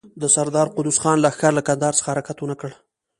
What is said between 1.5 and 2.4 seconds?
له کندهار څخه حرکت